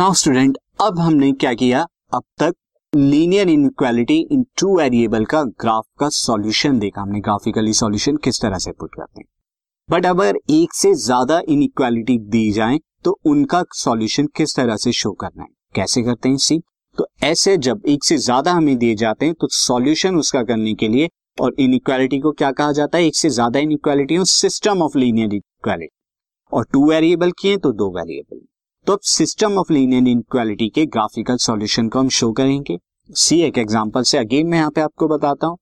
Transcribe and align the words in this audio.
Now 0.00 0.12
student 0.14 0.56
अब 0.80 0.98
हमने 0.98 1.30
क्या 1.32 1.52
किया? 1.54 1.80
अब 2.14 2.22
तक 2.40 2.52
linear 2.92 3.48
inequality 3.48 4.16
in 4.32 4.44
two 4.60 4.76
variable 4.76 5.24
का 5.24 5.42
ग्राफ 5.60 5.84
का 6.00 6.08
सॉल्यूशन 6.10 6.78
देखा। 6.78 7.00
हमने 7.02 7.20
ग्राफिकली 7.20 7.72
सॉल्यूशन 7.72 8.16
किस 8.16 8.40
तरह 8.42 8.58
से 8.58 8.72
पुट 8.72 8.94
करते 8.94 9.20
हैं। 9.20 9.26
बट 9.88 10.06
अगर 10.06 10.38
एक 10.50 10.74
से 10.74 10.94
ज़्यादा 10.96 11.40
इनक्वालिटी 11.48 12.18
दी 12.30 12.50
जाए 12.52 12.78
तो 13.04 13.18
उनका 13.26 13.62
सॉल्यूशन 13.74 14.28
किस 14.36 14.56
तरह 14.56 14.76
से 14.76 14.92
शो 14.92 15.12
करना 15.12 15.42
है? 15.42 15.48
कैसे 15.74 16.02
करते 16.02 16.28
हैं 16.28 16.36
सी 16.38 16.60
तो 16.98 17.06
ऐसे 17.24 17.56
जब 17.58 17.82
एक 17.88 18.04
से 18.04 18.16
ज़्यादा 18.18 18.52
हमें 18.52 18.76
दिए 18.78 18.94
जाते 18.96 19.26
हैं 19.26 19.34
तो 19.34 19.48
सॉल्यूशन 19.52 20.16
उसका 20.16 20.42
करने 20.44 20.74
के 20.74 20.88
लिए 20.88 21.08
और 21.40 21.54
इनक्वालिटी 21.60 22.20
को 22.20 22.32
क्या 22.32 22.50
कहा 22.52 22.72
जाता 22.72 22.98
है? 22.98 23.06
एक 23.06 23.16
से 23.16 23.30
ज़्यादा 23.30 23.58
inequality 23.60 24.24
system 24.26 24.82
of 24.82 24.98
linear 24.98 25.34
equality 25.34 25.96
और 26.52 26.66
टू 26.72 26.88
वेरिएबल 26.90 27.32
किए 27.40 27.56
तो 27.58 27.72
दो 27.74 27.90
वेरिएबल 27.98 28.46
तो 28.86 28.92
अब 28.92 29.00
सिस्टम 29.04 29.58
ऑफ़ 29.58 29.72
लीनियर 29.72 30.06
इनक्वालिटी 30.08 30.68
के 30.68 30.84
ग्राफिकल 30.86 31.36
सॉल्यूशन 31.36 31.88
को 31.88 31.98
हम 31.98 32.08
शो 32.08 32.30
करेंगे। 32.32 32.76
सी 33.10 33.40
एक 33.42 33.58
एग्जांपल 33.58 34.02
से 34.02 34.18
अगेन 34.18 34.46
मैं 34.46 34.58
यहाँ 34.58 34.70
पे 34.70 34.80
आपको 34.80 35.08
बताता 35.08 35.46
हूँ। 35.46 35.58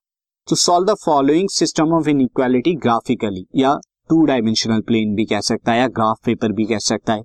तो 0.48 0.56
solve 0.56 0.86
the 0.86 0.94
following 0.96 1.48
system 1.48 1.92
of 1.94 2.08
inequality 2.08 2.74
graphically 2.76 3.44
या 3.56 3.74
टू 4.10 4.24
डायमेंशनल 4.26 4.80
प्लेन 4.80 5.14
भी 5.14 5.24
कह 5.24 5.40
सकता 5.40 5.72
है, 5.72 5.78
या 5.78 5.88
ग्राफ 5.88 6.20
पेपर 6.24 6.52
भी 6.52 6.64
कह 6.64 6.78
सकता 6.80 7.12
है। 7.12 7.22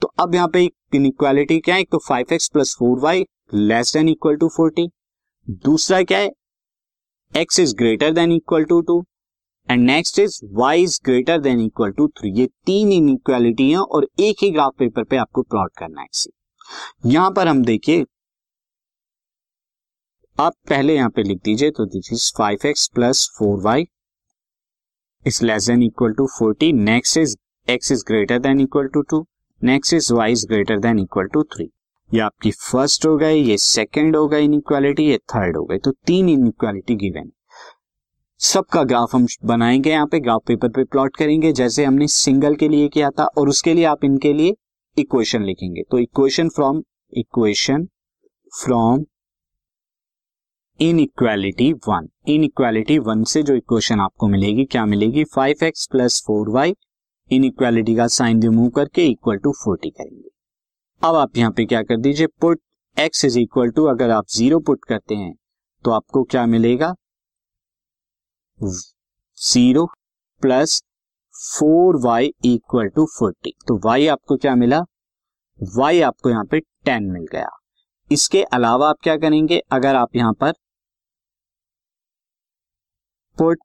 तो 0.00 0.12
अब 0.20 0.34
यहाँ 0.34 0.48
पे 0.48 0.68
इनक्वालिटी 0.94 1.58
क्या 1.60 1.74
है? 1.74 1.84
तो 1.84 1.98
five 1.98 2.32
x 2.32 2.48
plus 2.48 2.74
four 2.78 2.98
y 3.00 3.24
less 3.54 3.92
than 3.94 4.08
equal 4.08 4.36
to 4.36 4.48
forty 4.48 4.88
दूसरा 5.64 6.02
क्या 6.02 6.18
है? 6.18 6.30
X 7.32 7.60
is 7.60 7.74
greater 7.76 8.12
than 8.12 8.32
equal 8.32 8.64
to 8.64 8.80
two 8.80 9.02
and 9.72 9.84
next 9.86 10.18
is 10.18 10.38
y 10.54 10.82
is 10.82 10.98
greater 11.04 11.38
than 11.40 11.60
equal 11.60 11.90
to 11.92 12.06
three 12.08 12.30
ये 12.38 12.46
तीन 12.66 12.92
इनइक्वालिटी 12.92 13.70
है 13.70 13.78
और 13.78 14.06
एक 14.20 14.42
ही 14.42 14.50
ग्राफ 14.50 14.72
पेपर 14.78 15.04
पे 15.04 15.16
आपको 15.16 15.42
प्लॉट 15.42 15.70
करना 15.78 16.00
है 16.00 17.10
यहाँ 17.10 17.30
पर 17.36 17.48
हम 17.48 17.62
देखिए, 17.64 18.04
आप 20.38 20.54
पहले 20.68 20.94
यहाँ 20.96 21.10
पे 21.10 21.22
लिख 21.22 21.40
दीजिए 21.44 21.70
तो 21.70 21.84
this 21.86 22.12
is 22.12 22.30
five 22.38 22.66
x 22.66 22.86
plus 22.94 23.28
four 23.38 23.60
y 23.62 23.84
is 25.24 25.44
less 25.44 25.66
than 25.66 25.82
equal 25.82 26.12
to 26.14 26.26
forty 26.38 26.72
next 26.72 27.18
is 27.18 27.36
x 27.68 27.92
is 27.92 28.04
greater 28.08 28.38
than 28.40 28.60
equal 28.60 28.88
to 28.94 29.02
two 29.10 29.26
next 29.60 29.94
is 29.94 30.12
y 30.14 30.32
is 30.32 30.46
greater 30.48 30.78
than 30.80 30.98
equal 30.98 31.28
to 31.32 31.42
three 31.54 31.70
ये 32.10 32.20
आपकी 32.20 32.50
first 32.50 33.06
हो 33.06 33.16
गई, 33.16 33.42
ये 33.42 33.56
second 33.58 34.16
हो 34.16 34.26
गई 34.28 34.44
inequality 34.44 35.04
ये 35.04 35.18
third 35.34 35.56
हो 35.56 35.64
गई। 35.64 35.78
तो 35.78 35.90
तीन 36.06 36.28
इनइक्वालिटी 36.28 36.94
गिवन 36.96 37.30
सबका 38.42 38.82
ग्राफ 38.82 39.14
हम 39.14 39.26
बनाएँगे, 39.44 39.90
यहाँ 39.90 40.06
पे 40.06 40.18
ग्राफ 40.20 40.40
पेपर 40.46 40.68
पे 40.68 40.84
प्लॉट 40.84 41.16
करेंगे, 41.16 41.52
जैसे 41.52 41.84
हमने 41.84 42.06
सिंगल 42.08 42.54
के 42.54 42.68
लिए 42.68 42.88
किया 42.88 43.10
था 43.10 43.24
और 43.38 43.48
उसके 43.48 43.74
लिए 43.74 43.84
आप 43.84 44.04
इनके 44.04 44.32
लिए 44.32 44.54
इक्वेशन 44.96 45.42
लिखेंगे। 45.42 45.82
तो 45.82 45.98
equation 45.98 46.48
from 46.48 46.82
equation 47.12 47.84
from 48.52 49.04
inequality 51.00 51.72
one 51.88 52.08
inequality 52.44 52.98
one 53.00 53.22
से 53.24 53.42
जो 53.42 53.54
इक्वेशन 53.54 54.00
आपको 54.00 54.28
मिलेगी, 54.28 54.64
क्या 54.64 54.84
मिलेगी? 54.86 55.24
Five 55.24 55.64
x 55.64 55.86
plus 55.92 56.22
four 56.26 56.50
y 56.50 56.74
inequality 57.44 57.94
का 57.96 58.06
साइन 58.08 58.42
रिमूव 58.42 58.68
करके 58.70 59.04
इक्वल 59.06 59.36
टू 59.36 59.52
फोर्टी 59.54 59.90
करेंगे। 59.90 60.28
अब 61.02 61.14
आप 61.14 61.36
यहाँ 61.36 61.52
पे 61.52 61.64
क्या 61.64 61.82
कर 61.82 61.96
दीजिए? 61.98 62.26
Put 62.40 62.60
x 62.96 63.24
is 63.24 63.38
equal 63.38 63.70
to 63.70 63.84
अगर 63.84 64.10
आप 64.10 64.26
ज़ीरो 64.30 64.58
पुट 64.60 64.84
करते 64.84 65.14
हैं 65.14 65.32
तो 65.84 65.90
आपको 65.90 66.22
क्या 66.24 66.44
मिलेगा? 66.46 66.92
Zero 68.64 69.84
plus 70.42 70.80
four 71.34 71.96
y 72.00 72.30
equal 72.44 72.88
to 72.88 73.04
forty. 73.18 73.52
तो 73.68 73.76
वाई 73.84 74.06
आपको 74.06 74.36
क्या 74.36 74.54
मिला? 74.56 74.78
वाई 75.60 76.00
आपको 76.00 76.30
यहाँ 76.30 76.44
पे 76.50 76.60
टेन 76.60 77.10
मिल 77.12 77.26
गया। 77.32 77.48
इसके 78.10 78.42
अलावा 78.44 78.88
आप 78.90 78.96
क्या 79.02 79.16
करेंगे? 79.16 79.60
अगर 79.72 79.96
आप 79.96 80.16
यहाँ 80.16 80.32
पर 80.40 80.52
पुट 83.36 83.58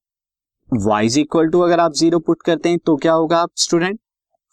वाइज 0.69 1.17
इक्वल 1.19 1.49
टू 1.49 1.59
अगर 1.61 1.79
आप 1.79 1.93
ज़ीरो 1.93 2.19
पुट 2.19 2.41
करते 2.43 2.69
हैं 2.69 2.79
तो 2.85 2.95
क्या 2.97 3.13
होगा 3.13 3.37
आप 3.39 3.49
स्टूडेंट 3.57 3.99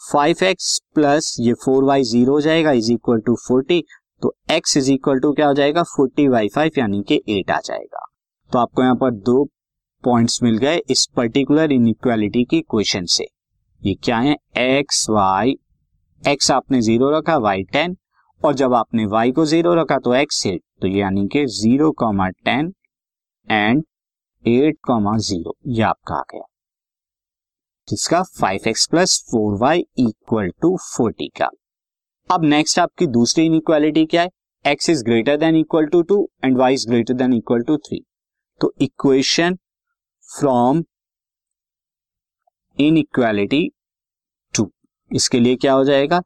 फाइव 0.00 0.44
एक्स 0.44 0.78
प्लस 0.94 1.34
ये 1.40 1.52
फोर 1.64 1.84
वाई 1.84 2.02
ज़ीरो 2.04 2.32
हो 2.32 2.40
जाएगा 2.40 2.72
इज़ 2.72 2.92
इक्वल 2.92 3.20
टू 3.26 3.36
फोर्टी 3.46 3.82
तो 4.22 4.34
एक्स 4.50 4.76
इज़ 4.76 4.92
इक्वल 4.92 5.20
टू 5.20 5.32
क्या 5.32 5.46
हो 5.46 5.54
जाएगा? 5.54 5.82
फोर्टी 5.96 6.28
वाई 6.28 6.48
फाइव 6.54 6.78
यानी 6.78 7.02
कि 7.08 7.22
एट 7.28 7.50
आ 7.50 7.60
जाएगा। 7.64 8.06
तो 8.50 8.58
आपको 8.58 8.82
यहाँ 8.82 8.96
पर 8.96 9.10
दो 9.10 9.44
पॉइंट्स 10.04 10.42
मिल 10.42 10.58
गए 10.58 10.76
इस 10.90 11.06
पर्टिकुलर 11.16 11.72
इनइक्वालिटी 11.72 12.44
की 12.44 12.60
क्वेश्चन 12.60 13.04
से। 13.06 13.26
ये 13.82 13.94
क्या 13.94 14.18
है? 14.18 14.36
एक्स 14.58 15.08
वाई 15.10 15.54
एक्स 16.22 16.50
आपने 16.50 16.80
ज़ीरो 16.80 17.10
रखा 17.10 17.36
वाई 17.38 17.62
टेन 17.72 17.96
और 18.40 18.54
जब 18.54 18.74
आपने 18.74 19.06
वाई 19.06 19.32
को 19.32 19.44
ज़ीरो 19.46 19.74
रखा 19.74 19.98
तो 19.98 20.14
एक्स 20.14 20.46
एट 20.46 20.62
तो 20.82 20.88
यानी 20.88 21.26
कि 21.28 21.44
zero 21.52 21.90
comma 21.98 22.28
ten 22.28 22.72
and 23.48 23.82
eight 24.44 24.78
comma 24.84 25.16
zero 25.18 25.82
आपका 25.84 26.14
आ 26.14 26.22
गया। 26.32 26.42
जिसका 27.88 28.22
five 28.40 28.68
x 28.68 28.86
plus 28.86 29.18
four 29.30 29.58
y 29.60 29.84
equal 29.98 30.50
to 30.62 30.76
forty 30.78 31.28
का। 31.38 31.48
अब 32.30 32.44
नेक्स्ट 32.44 32.78
आपकी 32.78 33.06
दूसरी 33.08 33.44
इनइक्वालिटी 33.46 34.04
क्या 34.06 34.22
है? 34.22 34.30
X 34.64 34.90
is 34.90 35.04
greater 35.04 35.36
than 35.36 35.56
equal 35.56 35.86
to 35.86 36.02
two 36.02 36.28
and 36.44 36.56
y 36.58 36.74
is 36.74 36.88
greater 36.88 37.14
than 37.14 37.32
equal 37.32 37.62
to 37.62 37.76
three 37.78 38.04
तो 38.60 38.72
equation 38.80 39.58
from 40.30 40.82
in 42.78 42.96
equality 42.96 43.68
to 44.54 44.70
इसके 45.10 45.40
लिए 45.40 45.56
क्या 45.56 45.72
हो 45.72 45.84
जाएगा? 45.84 46.20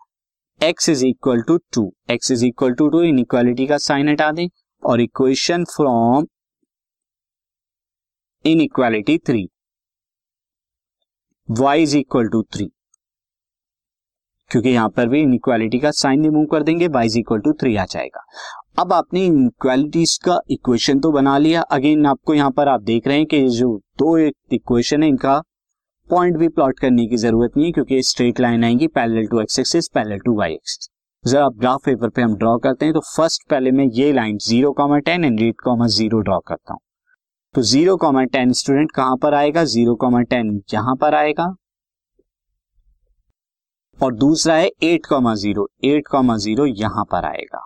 X 0.60 0.88
is 0.88 1.04
equal 1.06 1.42
to 1.42 1.56
two 1.74 1.92
x 2.10 2.30
is 2.30 2.44
equal 2.46 2.74
to 2.74 2.88
two 2.88 3.02
inequality 3.18 3.66
का 3.66 3.78
sign 3.78 4.08
हटा 4.08 4.30
दें 4.32 4.48
और 4.82 5.00
equation 5.00 5.64
from 5.66 6.26
inequality 8.60 9.18
three 9.18 9.48
y 11.48 11.82
is 11.82 11.96
equal 11.96 12.28
to 12.28 12.42
three 12.54 12.70
क्योंकि 14.50 14.68
यहाँ 14.68 14.88
पर 14.88 15.08
भी 15.08 15.20
इनइक्वालिटी 15.22 15.78
का 15.78 15.90
साइन 15.90 16.22
रिमूव 16.24 16.44
कर 16.52 16.62
देंगे 16.62 16.86
y 16.88 17.06
is 17.06 17.18
equal 17.18 17.40
to 17.40 17.52
three 17.52 17.74
आ 17.76 17.84
जाएगा। 17.84 18.24
अब 18.78 18.92
आपने 18.92 19.24
इनक्वालिटीज 19.26 20.16
का 20.24 20.38
इक्वेशन 20.50 20.98
तो 21.00 21.10
बना 21.12 21.36
लिया। 21.38 21.60
अगेन 21.72 22.04
आपको 22.06 22.34
यहाँ 22.34 22.50
पर 22.56 22.68
आप 22.68 22.80
देख 22.82 23.06
रहे 23.06 23.16
हैं 23.16 23.26
कि 23.26 23.40
जो 23.50 23.70
दो 23.98 24.16
इक्वेशन 24.18 25.02
है, 25.02 25.08
इनका 25.08 25.38
पॉइंट 26.10 26.36
भी 26.38 26.48
प्लॉट 26.48 26.78
करने 26.80 27.06
की 27.06 27.16
ज़रूरत 27.16 27.56
नहीं 27.56 27.66
है, 27.66 27.72
क्योंकि 27.72 28.02
स्ट्रेट 28.02 28.40
लाइन 28.40 28.64
आएँगी 28.64 28.86
parallel 28.88 29.26
to 29.26 29.40
x 29.40 29.58
axis 29.58 29.88
parallel 29.94 30.18
to 30.24 30.36
y 30.38 30.52
axis 30.52 30.88
जब 31.24 31.38
आप 31.38 31.56
ग्राफ 31.58 31.80
पेपर 31.84 32.08
पे 32.08 32.22
हम 32.22 32.36
ड्रॉ 32.36 32.56
करते 32.58 32.84
हैं 32.84 32.94
तो 32.94 33.00
फ़र्स्ट 33.06 33.48
पहले 33.50 33.70
मैं 33.70 33.86
ये 33.94 34.12
line 34.12 34.36
zero 34.38 34.70
comma 34.72 34.98
ten 35.08 35.24
and 35.24 35.40
eight 35.42 35.60
comma 35.64 35.86
zero 35.88 36.20
draw 36.20 36.38
करता 36.40 36.72
हूँ। 36.72 36.80
तो 37.54 37.62
ज़ीरो 37.62 37.96
कॉमा 37.96 38.22
टेन 38.26 38.52
स्टूडेंट 38.52 38.90
कहाँ 38.90 39.16
पर 39.16 39.34
आएगा? 39.34 39.64
ज़ीरो 39.64 39.94
कॉमा 39.96 40.20
टेन 40.24 40.60
यहाँ 40.72 40.94
पर 40.96 41.14
आएगा। 41.14 41.54
और 43.98 44.14
दूसरा 44.16 44.54
है 44.54 44.70
eight 44.82 45.06
comma 45.06 45.34
zero 45.36 45.68
eight 45.84 46.08
comma 46.10 46.36
zero 46.38 46.66
यहाँ 46.66 47.04
पर 47.12 47.24
आएगा। 47.26 47.64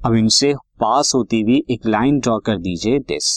अब 0.00 0.14
इनसे 0.14 0.52
पास 0.80 1.14
होती 1.14 1.40
हुई 1.42 1.62
एक 1.70 1.86
लाइन 1.86 2.18
ड्रॉ 2.20 2.38
कर 2.46 2.58
दीजिए 2.58 2.98
दिस 3.08 3.30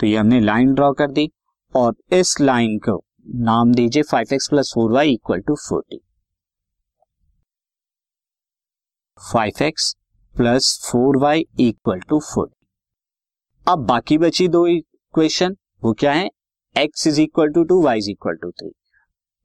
तो 0.00 0.06
ये 0.06 0.16
हमने 0.16 0.40
लाइन 0.40 0.74
ड्रॉ 0.74 0.92
कर 0.92 1.10
दी 1.10 1.30
और 1.74 1.94
इस 2.12 2.40
लाइन 2.40 2.78
को 2.78 3.02
नाम 3.44 3.72
दीजिए 3.74 4.02
five 4.02 4.34
x 4.34 4.48
plus 4.48 4.72
four 4.74 4.92
y 4.92 5.12
equal 5.12 5.40
to 5.40 5.54
forty 5.68 6.00
five 9.20 9.62
x 9.62 9.94
plus 10.34 10.78
four 10.90 11.16
y 11.16 11.44
equal 11.60 12.00
to 12.00 12.20
forty 12.20 12.54
अब 13.66 13.86
बाकी 13.86 14.18
बची 14.18 14.48
दो 14.48 14.66
इक्वेशन 14.66 15.56
वो 15.82 15.92
क्या 15.92 16.12
है? 16.12 16.28
X 16.76 17.06
is 17.06 17.20
equal 17.20 17.52
to 17.52 17.64
two 17.64 17.82
y 17.82 17.98
is 17.98 18.10
equal 18.10 18.36
to 18.36 18.50
three 18.50 18.70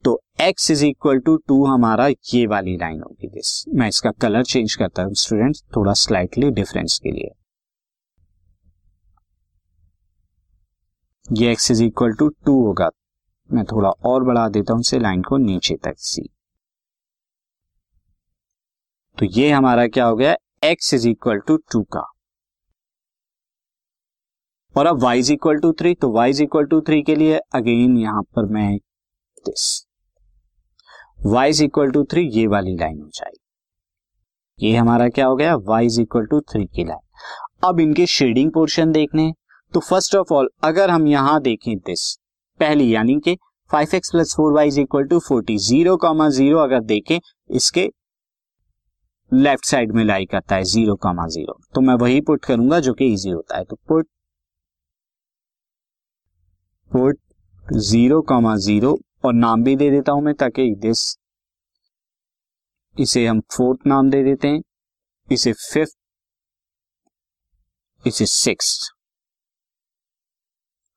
तो 0.03 0.19
x 0.41 0.71
is 0.71 0.83
equal 0.85 1.19
to 1.19 1.35
two 1.47 1.63
हमारा 1.65 2.07
ये 2.07 2.45
वाली 2.47 2.75
लाइन 2.77 3.01
होगी 3.01 3.27
दिस 3.27 3.63
मैं 3.75 3.87
इसका 3.87 4.11
कलर 4.21 4.43
चेंज 4.43 4.75
करता 4.75 5.03
हूँ 5.03 5.13
स्टूडेंट 5.23 5.57
थोड़ा 5.75 5.93
स्लाइटली 5.93 6.49
डिफरेंस 6.51 6.99
के 7.03 7.11
लिए. 7.11 7.29
ये 11.25 11.53
x 11.55 11.71
is 11.71 11.83
equal 11.83 12.13
to 12.19 12.27
two 12.45 12.53
होगा. 12.65 12.89
मैं 13.49 13.63
थोड़ा 13.65 13.89
और 13.89 14.23
बढ़ा 14.23 14.47
देता 14.49 14.73
हूँ 14.73 14.99
लाइन 15.01 15.21
को 15.23 15.37
नीचे 15.37 15.75
तक 15.83 15.97
सी 15.99 16.29
तो 19.17 19.25
ये 19.31 19.49
हमारा 19.51 19.87
क्या 19.87 20.05
हो 20.05 20.15
गया? 20.15 20.35
x 20.63 20.93
is 20.93 21.07
equal 21.09 21.39
to 21.47 21.57
two 21.71 21.81
का. 21.95 22.05
और 24.75 24.85
अब 24.85 25.03
y 25.03 25.15
is 25.19 25.31
equal 25.33 25.59
to 25.59 25.71
three 25.79 25.93
तो 25.95 26.11
y 26.17 26.27
is 26.29 26.43
equal 26.43 26.65
to 26.65 26.81
three 26.81 27.01
के 27.03 27.15
लिए 27.15 27.39
अगेन 27.55 27.97
यहाँ 27.97 28.21
पर 28.35 28.45
मैं 28.53 28.77
this 29.45 29.69
y 31.21 31.43
is 31.47 31.63
equal 31.63 31.91
to 31.91 32.03
three 32.11 32.21
ये 32.33 32.45
वाली 32.47 32.75
लाइन 32.77 32.99
हो 33.01 33.07
जाएगी। 33.15 34.67
ये 34.67 34.75
हमारा 34.75 35.07
क्या 35.09 35.25
हो 35.25 35.35
गया? 35.35 35.55
y 35.69 35.81
is 35.85 35.99
equal 36.01 36.25
to 36.27 36.39
three 36.51 36.65
की 36.65 36.83
लाइन 36.83 37.67
अब 37.67 37.79
इनके 37.79 38.05
शेडिंग 38.05 38.51
पोर्शन 38.51 38.91
देखने 38.91 39.31
तो 39.73 39.79
फ़र्स्ट 39.79 40.15
ऑफ़ 40.15 40.33
ऑल 40.33 40.49
अगर 40.63 40.89
हम 40.89 41.05
यहाँ 41.07 41.39
देखें 41.41 41.77
दिस 41.77 42.15
पहली 42.59 42.93
यानी 42.93 43.19
कि 43.25 43.35
five 43.71 43.95
x 43.95 44.11
plus 44.11 44.33
four 44.37 44.53
y 44.53 44.67
is 44.67 44.79
equal 44.79 45.03
to 45.07 45.19
forty 45.27 45.57
zero 45.59 45.95
comma 45.97 46.29
zero 46.29 46.57
अगर 46.59 46.81
देखें, 46.83 47.19
इसके 47.49 47.89
लेफ़्ट 49.31 49.65
साइड 49.65 49.91
में 49.95 50.03
लाई 50.05 50.25
करता 50.25 50.55
है 50.55 50.63
ज़ीरो 50.63 50.95
कॉमा 51.03 51.27
ज़ीरो 51.27 51.59
तो 51.75 51.81
मैं 51.81 51.95
वही 51.97 52.21
पुट 52.21 52.45
करूँगा 52.45 52.79
जो 52.79 52.93
कि 52.93 53.13
इजी 53.13 53.29
होता 53.29 53.57
है। 53.57 53.63
तो 53.63 53.75
put 53.87 54.07
put 56.91 57.19
zero 57.65 58.21
comma 58.29 58.55
zero 58.57 58.97
और 59.23 59.33
नाम 59.33 59.63
भी 59.63 59.75
दे 59.75 59.89
देता 59.91 60.11
हूँ 60.11 60.23
मैं 60.23 60.33
ताकि 60.35 60.73
दिस 60.81 60.99
इसे 62.95 63.25
हम 63.27 63.39
फोर्थ 63.51 63.87
नाम 63.87 64.09
दे 64.09 64.23
देते 64.23 64.47
हैं, 64.47 64.61
इसे 65.27 65.53
फिफ्थ 65.53 65.97
इसे 68.03 68.25
six 68.27 68.89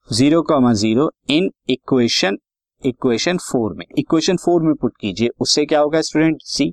zero 0.08 0.40
comma 0.42 0.72
zero 0.74 1.10
in 1.30 1.50
equation 1.70 2.36
equation 2.82 3.38
four 3.40 3.74
में। 3.74 3.84
इक्वेशन 3.98 4.36
फोर 4.36 4.62
में 4.62 4.74
पुट 4.74 4.92
कीजिए, 5.00 5.28
उससे 5.40 5.64
क्या 5.66 5.80
होगा 5.80 6.00
स्टूडेंट 6.02 6.42
सी 6.44 6.72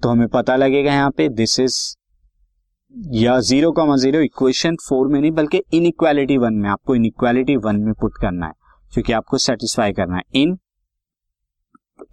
तो 0.00 0.08
हमें 0.08 0.28
पता 0.28 0.56
लगेगा 0.56 0.92
यहाँ 0.92 1.10
पे 1.10 1.28
दिस 1.30 1.58
इज़ 1.60 1.76
या 3.16 3.38
zero 3.40 3.72
comma 3.72 3.96
zero 3.96 4.20
equation 4.20 4.76
four 4.88 5.08
में 5.08 5.20
नहीं, 5.20 5.30
बल्कि 5.32 5.62
इन 5.74 5.86
इक्वालिटी 5.86 6.36
वन 6.38 6.54
में। 6.54 6.68
आपको 6.70 6.94
इन 6.94 7.04
इक्वालिटी 7.04 7.56
वन 7.58 7.80
में 7.80 7.92
पुट 7.94 8.16
करना 8.20 8.46
है। 8.46 8.52
क्योंकि 8.92 9.12
आपको 9.12 9.38
सेटिस्फाई 9.38 9.92
करना 9.92 10.16
है। 10.16 10.22
इन 10.34 10.58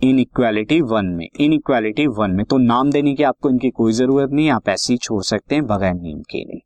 इन 0.04 0.19
इक्वालिटी 0.19 0.80
वन 0.81 1.06
में। 1.07 1.27
इन 1.39 1.54
इक्वालिटी 1.54 2.06
वन 2.10 2.31
में। 2.31 2.45
तो 2.45 2.57
नाम 2.57 2.92
देने 2.92 3.13
की 3.16 3.24
आपको 3.24 3.50
इनकी 3.50 3.69
कोई 3.72 3.94
ज़रूरत 3.94 4.30
नहीं, 4.31 4.50
आप 4.50 4.69
ऐसे 4.69 4.94
ही 4.94 4.98
छोड़ 4.98 5.22
सकते 5.24 5.56
हैं 5.56 5.66
बगैर 5.66 5.94
नेम 5.94 6.22
के 6.22 6.38
लिए। 6.38 6.62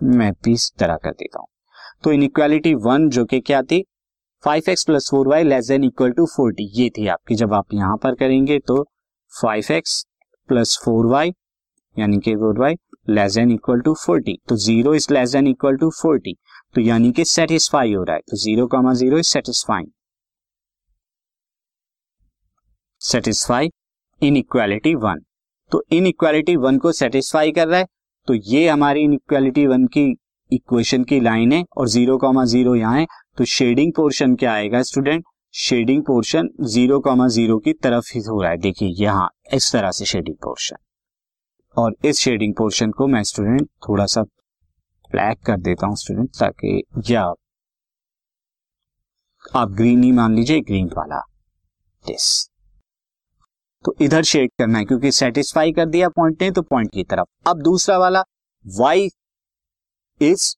मैं 0.00 0.32
भी 0.44 0.52
इस 0.52 0.70
तरह 0.78 0.96
कर 0.96 1.10
देता 1.10 1.38
हूँ। 1.38 1.46
तो 2.04 2.12
इन 2.12 2.22
इक्वालिटी 2.22 2.74
वन 2.76 3.08
जो 3.08 3.24
कि 3.24 3.40
क्या 3.40 3.62
थी? 3.62 3.84
Five 4.44 4.70
x 4.70 4.84
plus 4.84 5.08
four 5.10 5.28
y 5.28 5.44
less 5.44 5.68
than 5.68 5.84
equal 5.84 6.12
to 6.12 6.26
forty 6.26 6.64
ये 6.74 6.88
थी 6.90 7.06
आपकी। 7.06 7.34
जब 7.34 7.52
आप 7.54 7.74
यहाँ 7.74 7.96
पर 7.96 8.14
करेंगे 8.14 8.58
तो 8.58 8.82
five 9.32 9.72
x 9.72 10.04
plus 10.48 10.78
four 10.84 11.06
y 11.06 11.32
यानी 11.96 12.18
कि 12.18 12.34
four 12.36 12.58
y 12.58 12.74
less 13.06 13.34
than 13.34 13.50
equal 13.50 13.80
to 13.80 13.94
forty 13.96 14.38
तो 14.48 14.56
zero 14.58 14.94
is 14.94 15.12
less 15.12 15.32
than 15.32 15.46
equal 15.46 15.76
to 15.76 15.90
forty 15.92 16.36
तो 16.74 16.80
यानी 16.80 17.10
कि 17.12 17.24
सेटिस्फाई 17.24 17.92
हो 17.92 18.02
रहा 18.04 18.16
है। 18.16 18.20
तो 18.20 18.36
zero 18.36 18.66
comma 18.66 18.92
zero 18.94 19.18
is 19.18 19.26
satisfying 19.28 19.88
satisfy 23.00 23.70
inequality 24.36 24.94
one 24.96 25.20
तो 25.72 25.82
इन 25.92 26.06
इक्वालिटी 26.06 26.56
वन 26.58 26.78
को 26.78 26.92
सेटिस्फाई 26.92 27.52
कर 27.52 27.68
रहा 27.68 27.78
है। 27.78 27.86
तो 28.28 28.34
ये 28.34 28.68
हमारी 28.68 29.02
इन 29.02 29.12
इक्वालिटी 29.12 29.66
वन 29.66 29.86
की 29.86 30.04
इक्वेशन 30.50 31.04
की 31.04 31.18
लाइन 31.20 31.52
है 31.52 31.64
और 31.76 31.88
ज़ीरो 31.88 32.16
कॉमा 32.18 32.44
ज़ीरो 32.44 32.74
यहाँ 32.74 32.98
है। 32.98 33.06
तो 33.38 33.44
शेडिंग 33.46 33.92
पोर्शन 33.92 34.34
क्या 34.36 34.52
आएगा 34.52 34.82
student 34.82 35.24
shading 35.54 36.02
portion 36.04 36.48
zero 36.64 36.98
comma 37.00 37.26
zero 37.28 37.58
की 37.58 37.72
तरफ़ 37.74 38.10
ही 38.14 38.20
हो 38.20 38.40
रहा 38.42 38.50
है। 38.50 38.58
देखिए 38.58 38.88
यहाँ, 38.98 39.28
इस 39.54 39.72
तरह 39.72 39.90
से 39.90 40.04
शेडिंग 40.04 40.36
पोर्शन 40.42 40.76
और 41.76 41.94
इस 42.04 42.18
शेडिंग 42.18 42.54
पोर्शन 42.54 42.90
को 42.90 43.06
मैं 43.06 43.22
स्टूडेंट 43.22 43.68
थोड़ा 43.88 44.06
सा 44.06 44.22
ब्लैक 44.22 45.40
कर 45.46 45.60
देता 45.60 45.86
हूँ 45.86 45.96
स्टूडेंट 45.96 46.30
ताकि 46.38 46.82
या 47.10 47.22
आप 49.56 49.70
ग्रीन 49.70 50.02
ही 50.02 50.12
मान 50.12 50.34
लीजिए 50.34 50.60
ग्रीन 50.60 50.90
वाला 50.96 51.20
दिस 52.04 52.48
तो 53.84 53.94
इधर 54.00 54.22
शेड 54.22 54.50
करना 54.58 54.78
है, 54.78 54.84
क्योंकि 54.84 55.10
सेटिस्फाई 55.12 55.72
कर 55.72 55.86
दिया 55.86 56.08
पॉइंट 56.08 56.42
ने 56.42 56.50
तो 56.50 56.62
पॉइंट 56.62 56.90
की 56.92 57.04
तरफ़। 57.04 57.48
अब 57.48 57.62
दूसरा 57.62 57.96
वाला 57.98 58.22
वाई 58.64 59.08
इज़ 60.20 60.54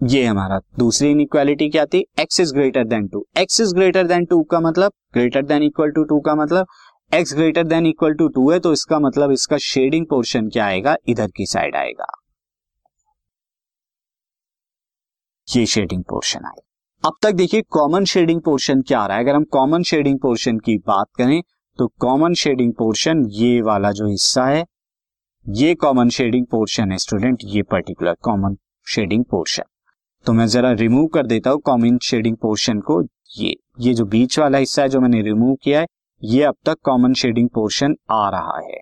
ये 0.00 0.24
हमारा 0.26 0.58
दूसरी 0.78 1.10
इनइक्वालिटी 1.10 1.68
क्या 1.70 1.84
थी? 1.86 2.04
X 2.20 2.40
is 2.40 2.52
greater 2.54 2.84
than 2.84 3.06
two 3.08 3.24
x 3.38 3.60
is 3.60 3.74
greater 3.74 4.06
than 4.06 4.24
two 4.24 4.42
का 4.42 4.60
मतलब 4.60 4.92
greater 5.14 5.42
than 5.46 5.62
equal 5.62 5.90
to 5.90 6.04
two 6.04 6.20
का 6.20 6.34
मतलब 6.34 6.66
x 7.12 7.34
greater 7.34 7.64
than 7.64 7.86
equal 7.86 8.14
to 8.14 8.26
two 8.28 8.50
है 8.50 8.58
तो 8.60 8.72
इसका 8.72 8.98
मतलब 8.98 9.30
इसका 9.32 9.56
शेडिंग 9.60 10.06
पोर्शन 10.10 10.48
क्या 10.50 10.64
आएगा? 10.66 10.94
इधर 11.08 11.30
की 11.36 11.46
साइड 11.46 11.76
आएगा। 11.76 12.06
ये 15.48 15.64
शेडिंग 15.66 16.02
पोर्शन 16.04 16.44
आएगा। 16.46 17.08
अब 17.08 17.16
तक 17.22 17.32
देखिए 17.32 17.62
कॉमन 17.70 18.04
शेडिंग 18.04 18.40
पोर्शन 18.42 18.82
क्या 18.82 19.00
आ 19.00 19.06
रहा 19.06 19.16
है। 19.16 19.24
अगर 19.24 19.34
हम 19.34 19.44
कॉमन 19.52 19.82
शेडिंग 19.82 20.18
पोर्शन 20.20 20.58
की 20.58 20.78
बात 20.86 21.06
करें 21.18 21.40
तो 21.78 21.86
कॉमन 22.00 22.34
शेडिंग 22.34 22.72
पोर्शन 22.74 23.24
ये 23.32 23.60
वाला 23.62 23.92
जो 23.92 24.08
हिस्सा 24.08 24.46
है, 24.46 24.64
ये 25.46 25.74
कॉमन 25.76 26.08
शेडिंग 26.10 26.46
पोर्शन 26.46 26.92
है 26.92 26.98
स्टूडेंट 26.98 27.38
ये 27.44 27.62
पर्टिकुलर 27.70 28.16
कॉमन 28.22 28.56
शेडिंग 28.86 29.24
पोर्शन 29.30 29.62
तो 30.26 30.32
मैं 30.32 30.46
जरा 30.48 30.72
रिमूव 30.74 31.06
कर 31.14 31.26
देता 31.26 31.50
हूँ 31.50 31.60
कॉमन 31.60 31.98
शेडिंग 32.02 32.36
पोर्शन 32.36 32.80
को। 32.80 33.02
ये 33.38 33.54
ये 33.80 33.94
जो 33.94 34.04
बीच 34.06 34.38
वाला 34.38 34.58
हिस्सा 34.58 34.82
है 34.82 34.88
जो 34.88 35.00
मैंने 35.00 35.22
रिमूव 35.22 35.54
किया 35.64 35.80
है 35.80 35.86
ये 36.22 36.42
अब 36.42 36.54
तक 36.64 36.76
कॉमन 36.84 37.14
शेडिंग 37.14 37.48
पोर्शन 37.48 37.94
आ 38.10 38.28
रहा 38.30 38.58
है। 38.58 38.80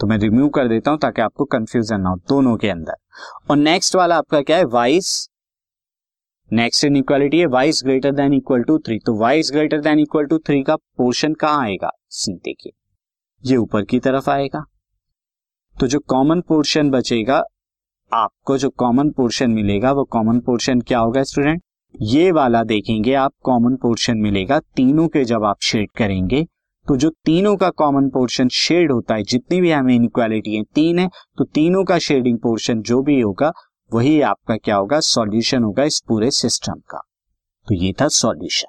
तो 0.00 0.06
मैं 0.06 0.16
रिमूव 0.18 0.48
कर 0.48 0.68
देता 0.68 0.90
हूँ 0.90 0.98
ताकि 0.98 1.22
आपको 1.22 1.44
कंफ्यूजन 1.44 2.00
ना 2.00 2.10
हो 2.10 2.16
दोनों 2.28 2.56
के 2.56 2.68
अंदर। 2.68 2.94
और 3.50 3.56
नेक्स्ट 3.56 3.96
वाला 3.96 4.16
आपका 4.16 4.40
क्या 4.42 4.56
है? 4.56 4.64
वाइस 4.64 5.28
नेक्स्ट 6.50 6.84
इनइक्वालिटी 6.84 7.38
है 7.38 7.46
y is 7.46 7.82
greater 7.84 8.12
than 8.12 8.34
equal 8.34 8.62
to 8.62 8.78
three 8.78 8.98
तो 8.98 9.16
y is 9.18 9.50
greater 9.52 9.80
than 9.80 9.98
equal 9.98 10.26
to 10.26 10.38
three 10.38 10.62
का 10.62 10.76
पोर्शन 10.76 11.34
कहाँ 11.34 11.62
आएगा? 11.64 11.90
सी 12.10 12.32
देखिए। 12.34 12.72
ये 13.44 13.56
ऊपर 13.56 13.84
की 13.84 14.00
तरफ़ 14.00 14.30
आएगा। 14.30 14.64
तो 15.76 15.86
जो 15.86 15.98
कॉमन 15.98 16.40
पोर्शन 16.40 16.90
बचेगा, 16.90 17.42
आपको 18.12 18.58
जो 18.58 18.70
कॉमन 18.70 19.10
पोर्शन 19.10 19.50
मिलेगा, 19.50 19.92
वो 19.92 20.04
कॉमन 20.04 20.40
पोर्शन 20.40 20.80
क्या 20.80 20.98
होगा 20.98 21.22
स्टूडेंट 21.22 21.62
ये 21.94 22.30
वाला 22.32 22.62
देखेंगे, 22.64 23.12
आप 23.14 23.32
कॉमन 23.44 23.74
पोर्शन 23.76 24.18
मिलेगा, 24.18 24.58
तीनों 24.58 25.06
के 25.08 25.24
जब 25.24 25.44
आप 25.44 25.60
शेड 25.62 25.90
करेंगे 25.96 26.46
तो 26.86 26.96
जो 26.96 27.08
तीनों 27.24 27.54
का 27.56 27.68
कॉमन 27.70 28.08
पोर्शन 28.08 28.48
शेड 28.48 28.92
होता 28.92 29.14
है, 29.14 29.22
जितनी 29.22 29.60
भी 29.60 29.70
हमें 29.70 29.94
इनक्वालिटी 29.94 30.54
है, 30.56 30.62
तीन 30.64 30.98
है 30.98 31.08
तो 31.38 31.44
तीनों 31.44 31.84
का 31.84 31.98
शेडिंग 31.98 32.38
पोर्शन 32.38 32.80
जो 32.82 33.02
भी 33.02 33.20
होगा, 33.20 33.52
वही 33.92 34.20
आपका 34.22 34.56
क्या 34.56 34.76
होगा 34.76 35.00
सॉल्यूशन 35.02 35.64
होगा 35.64 35.84
इस 35.84 36.00
पूरे 36.08 36.30
सिस्टम 36.32 36.80
का। 36.90 36.98
तो 37.68 37.74
ये 37.74 37.92
था 37.92 38.08
solution 38.10 38.68